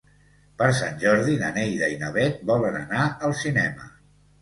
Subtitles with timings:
[0.61, 3.97] Per Sant Jordi na Neida i na Bet volen anar al cinema.